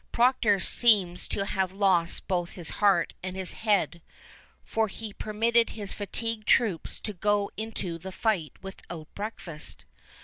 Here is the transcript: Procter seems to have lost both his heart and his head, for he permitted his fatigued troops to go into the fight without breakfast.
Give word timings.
Procter 0.11 0.59
seems 0.59 1.27
to 1.27 1.45
have 1.45 1.71
lost 1.71 2.27
both 2.27 2.53
his 2.53 2.71
heart 2.81 3.13
and 3.21 3.35
his 3.35 3.51
head, 3.51 4.01
for 4.63 4.87
he 4.87 5.13
permitted 5.13 5.69
his 5.69 5.93
fatigued 5.93 6.47
troops 6.47 6.99
to 7.01 7.13
go 7.13 7.51
into 7.55 7.99
the 7.99 8.11
fight 8.11 8.53
without 8.63 9.13
breakfast. 9.13 9.85